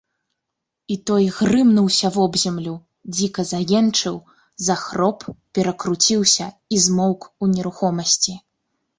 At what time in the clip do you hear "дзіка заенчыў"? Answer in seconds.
3.17-4.15